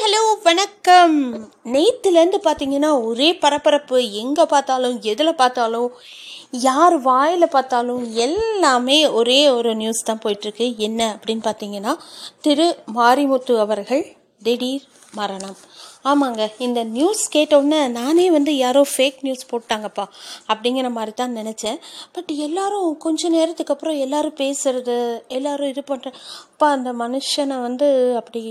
Hello 0.00 0.20
வணக்கம். 0.44 1.16
நேத்துலேருந்து 1.72 2.38
பார்த்தீங்கன்னா 2.44 2.90
ஒரே 3.08 3.26
பரபரப்பு. 3.42 3.96
எங்கே 4.20 4.44
பார்த்தாலும் 4.52 4.94
எதில் 5.10 5.38
பார்த்தாலும் 5.40 5.88
யார் 6.66 6.96
வாயில் 7.06 7.46
பார்த்தாலும் 7.54 8.04
எல்லாமே 8.26 8.98
ஒரே 9.18 9.40
ஒரு 9.56 9.72
நியூஸ் 9.80 10.06
தான் 10.08 10.22
போயிட்டுருக்கு. 10.22 10.68
என்ன 10.86 11.00
அப்படின்னு 11.16 11.44
பார்த்தீங்கன்னா 11.48 11.92
திரு 12.46 12.68
மாரிமுத்து 12.98 13.56
அவர்கள் 13.64 14.02
திடீர் 14.46 14.86
மரணம். 15.18 15.58
ஆமாங்க 16.10 16.42
இந்த 16.68 16.80
நியூஸ் 16.96 17.24
கேட்டோன்னே 17.36 17.82
நானே 17.98 18.26
வந்து 18.36 18.54
யாரோ 18.56 18.84
ஃபேக் 18.94 19.20
நியூஸ் 19.26 19.50
போட்டாங்கப்பா 19.52 20.06
அப்படிங்கிற 20.52 20.90
மாதிரி 20.96 21.14
தான் 21.20 21.38
நினச்சேன். 21.40 21.78
பட் 22.16 22.32
எல்லாரும் 22.46 22.88
கொஞ்ச 23.06 23.28
நேரத்துக்கு 23.36 23.76
அப்புறம் 23.76 24.00
எல்லாரும் 24.06 24.40
பேசுறது 24.42 24.98
எல்லாரும் 25.40 25.72
இது 25.74 25.84
பண்ணுற 25.92 26.10
அப்பா 26.50 26.68
அந்த 26.78 26.92
மனுஷனை 27.04 27.58
வந்து 27.68 27.88
அப்படி 28.22 28.42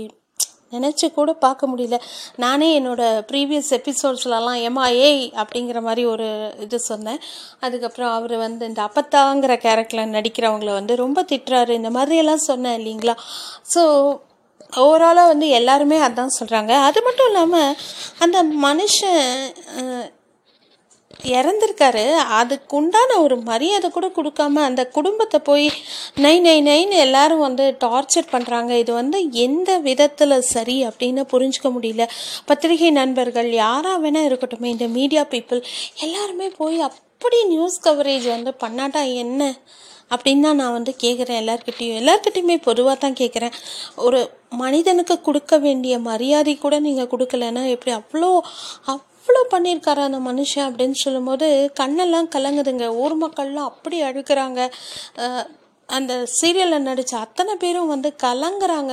நினச்சி 0.72 1.06
கூட 1.18 1.30
பார்க்க 1.44 1.70
முடியல. 1.70 1.96
நானே 2.36 2.68
என்னோடய 2.80 3.24
ப்ரீவியஸ் 3.30 3.70
எபிசோட்ஸ்லலாம் 3.78 4.58
ஏமா 4.68 4.84
ஏய் 5.08 5.24
அப்படிங்கிற 5.42 5.80
மாதிரி 5.88 6.04
ஒரு 6.04 6.28
இது 6.60 6.80
சொன்னேன். 6.90 7.20
அதுக்கப்புறம் 7.60 8.12
அவர் 8.12 8.36
வந்து 8.46 8.66
இந்த 8.66 8.82
அப்பத்தாங்கிற 8.88 9.54
கேரக்டரில் 9.66 10.14
நடிக்கிறவங்கள 10.16 10.72
வந்து 10.80 10.96
ரொம்ப 11.04 11.24
திட்டுறாரு. 11.32 11.74
இந்த 11.80 11.92
மாதிரியெல்லாம் 11.98 12.46
சொன்னேன் 12.50 12.78
இல்லைங்களா? 12.80 13.16
ஸோ 13.74 13.82
ஓவராலாக 14.82 15.30
வந்து 15.32 15.46
எல்லாருமே 15.58 15.96
அதான் 16.06 16.36
சொல்கிறாங்க 16.38 16.72
அது 16.88 16.98
மட்டும் 17.02 17.28
இல்லாமல் 17.30 17.76
அந்த 18.24 18.38
மனுஷன் 18.66 19.22
இறந்துருக்காரு. 21.36 22.04
அதுக்குண்டான 22.40 23.16
ஒரு 23.24 23.36
மரியாதை 23.42 23.90
கூட 23.90 24.06
கொடுக்காம 24.16 24.62
அந்த 24.68 24.82
குடும்பத்தை 24.86 25.40
போய் 25.40 25.68
நை 26.24 26.34
நை 26.40 26.56
நைன்னு 26.62 26.98
எல்லாரும் 27.06 27.44
வந்து 27.46 27.66
டார்ச்சர் 27.84 28.32
பண்ணுறாங்க 28.32 28.70
இது 28.82 28.92
வந்து 28.92 29.20
எந்த 29.46 29.78
விதத்தில் 29.78 30.36
சரி 30.54 30.78
அப்படின்னு 30.84 31.24
புரிஞ்சுக்க 31.32 31.70
முடியல. 31.76 32.06
பத்திரிகை 32.46 32.90
நண்பர்கள் 32.90 33.50
யாராக 33.52 33.98
வேணால் 34.04 34.28
இருக்கட்டும் 34.28 34.72
இந்த 34.74 34.88
மீடியா 34.88 35.24
பீப்புள் 35.34 35.62
எல்லாருமே 36.00 36.48
போய் 36.56 36.78
அப்படி 36.80 37.38
நியூஸ் 37.44 37.84
கவரேஜ் 37.86 38.28
வந்து 38.36 38.52
பண்ணாட்டா 38.64 39.02
என்ன 39.24 39.52
அப்படின்னு 40.10 40.44
தான் 40.46 40.56
நான் 40.56 40.76
வந்து 40.76 40.92
கேட்குறேன் 41.02 41.40
எல்லாருக்கிட்டேயும் 41.40 41.98
எல்லாருக்கிட்டையுமே 42.00 42.56
பொதுவாக 42.64 42.96
தான் 42.96 43.18
கேட்குறேன் 43.20 43.54
ஒரு 43.96 44.20
மனிதனுக்கு 44.56 45.20
கொடுக்க 45.20 45.58
வேண்டிய 45.58 45.94
மரியாதை 45.98 46.54
கூட 46.58 46.78
நீங்கள் 46.80 47.10
கொடுக்கலன்னா 47.12 47.62
எப்படி 47.70 47.92
அவ்வளோ 47.96 48.30
அவ்வளோ 49.30 49.50
பண்ணியிருக்காரு 49.52 50.00
அந்த 50.06 50.18
மனுஷன் 50.28 50.66
அப்படின்னு 50.68 50.96
சொல்லும்போது 51.02 51.46
கண்ணெல்லாம் 51.80 52.28
கலங்குதுங்க. 52.34 52.86
ஊர் 53.02 53.14
மக்கள்லாம் 53.22 53.68
அப்படி 53.70 53.96
அழுக்கிறாங்க 54.06 54.60
அந்த 55.88 56.12
சீரியலில் 56.38 56.86
நடித்த 56.88 57.14
அத்தனை 57.24 57.54
பேரும் 57.62 57.92
வந்து 57.92 58.10
கலங்குறாங்க. 58.24 58.92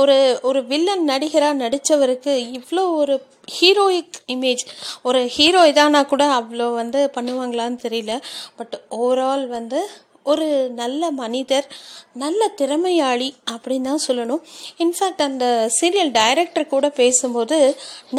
ஒரு 0.00 0.16
ஒரு 0.48 0.60
வில்லன் 0.72 1.04
நடிகராக 1.12 1.60
நடித்தவருக்கு 1.62 2.34
இவ்வளோ 2.58 2.84
ஒரு 3.02 3.14
ஹீரோயிக் 3.56 4.20
இமேஜ் 4.34 4.64
ஒரு 5.08 5.22
ஹீரோ 5.36 5.62
இதானா 5.72 6.02
கூட 6.12 6.26
அவ்வளோ 6.40 6.68
வந்து 6.82 7.02
பண்ணுவாங்களான்னு 7.16 7.80
தெரியல. 7.86 8.14
பட் 8.60 8.76
ஓவரால் 9.00 9.46
வந்து 9.58 9.80
ஒரு 10.32 10.46
நல்ல 10.80 11.10
மனிதர் 11.22 11.66
நல்ல 12.22 12.40
திறமையாளி 12.58 13.28
அப்படின்னு 13.52 13.88
தான் 13.88 14.06
சொல்லணும். 14.08 14.42
இன்ஃபேக்ட் 14.82 15.22
அந்த 15.28 15.46
சீரியல் 15.78 16.12
டைரக்டர் 16.18 16.72
கூட 16.74 16.86
பேசும்போது 17.00 17.58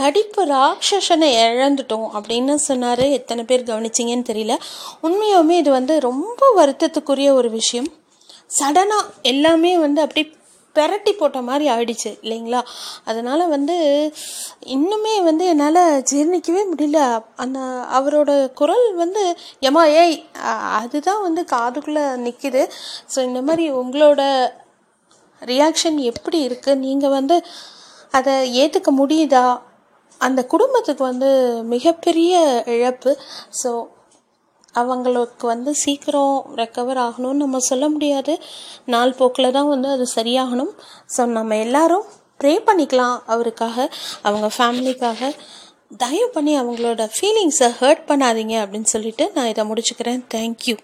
நடிப்பு 0.01 0.43
ராட்சசனை 0.55 1.29
இழந்துட்டோம் 1.47 2.07
அப்படின்னு 2.17 2.55
சொன்னார். 2.69 3.05
எத்தனை 3.19 3.43
பேர் 3.43 3.69
கவனிச்சிங்கன்னு 3.71 4.29
தெரியல. 4.31 4.55
உண்மையுமே 5.03 5.57
இது 5.63 5.71
வந்து 5.79 5.95
ரொம்ப 6.09 6.51
வருத்தத்துக்குரிய 6.59 7.31
ஒரு 7.39 7.51
விஷயம். 7.59 7.89
சடனாக 8.59 9.11
எல்லாமே 9.33 9.73
வந்து 9.85 9.99
அப்படி 10.05 10.23
பெரட்டி 10.75 11.11
போட்ட 11.19 11.39
மாதிரி 11.47 11.65
ஆயிடுச்சு 11.73 12.11
இல்லைங்களா? 12.23 12.61
அதனால் 13.09 13.43
வந்து 13.55 13.75
இன்னுமே 14.75 15.15
வந்து 15.29 15.45
என்னால் 15.53 15.81
ஜீர்ணிக்கவே 16.11 16.63
முடியல. 16.71 16.99
அந்த 17.43 17.59
அவரோட 17.99 18.31
குரல் 18.61 18.85
வந்து 19.03 19.23
எம்மா 19.69 19.83
ஏய் 20.01 20.17
அதுதான் 20.79 21.25
வந்து 21.27 21.43
காதுக்குள்ளே 21.53 22.05
நிற்கிது 22.25 22.63
ஸோ 23.15 23.19
இந்த 23.29 23.41
மாதிரி 23.49 23.65
உங்களோட 23.81 24.21
ரியாக்ஷன் 25.41 25.99
எப்படி 26.11 26.39
இருக்குது 26.47 26.81
நீங்கள் 26.85 27.15
வந்து 27.19 27.35
அதை 28.17 28.33
ஏற்றுக்க 28.61 28.89
முடியுதா? 29.01 29.45
அந்த 30.21 30.41
குடும்பத்துக்கு 30.53 31.03
வந்து 31.11 31.29
மிகப்பெரிய 31.73 32.33
இழப்பு. 32.75 33.11
ஸோ 33.61 33.69
அவங்களுக்கு 34.79 35.45
வந்து 35.53 35.71
சீக்கிரம் 35.83 36.35
ரெக்கவர் 36.59 36.99
ஆகணும்னு 37.07 37.41
நம்ம 37.43 37.59
சொல்ல 37.69 37.85
முடியாது. 37.95 38.33
நாள் 38.93 39.17
போக்கில் 39.19 39.55
தான் 39.57 39.71
வந்து 39.73 39.89
அது 39.95 40.05
சரியாகணும். 40.17 40.73
ஸோ 41.15 41.23
நம்ம 41.37 41.57
எல்லாரும் 41.65 42.05
ப்ரே 42.43 42.53
பண்ணிக்கலாம் 42.67 43.17
அவருக்காக 43.33 43.87
அவங்க 44.27 44.47
ஃபேமிலிக்காக 44.57 45.31
தயவு 46.03 46.29
பண்ணி 46.35 46.53
அவங்களோட 46.59 47.05
ஃபீலிங்ஸை 47.15 47.69
ஹர்ட் 47.81 48.07
பண்ணாதீங்க 48.11 48.55
அப்படின்னு 48.63 48.89
சொல்லிட்டு 48.95 49.25
நான் 49.35 49.51
இதை 49.53 49.63
முடிச்சுக்கிறேன். 49.71 50.21
தேங்க்யூ 50.35 50.75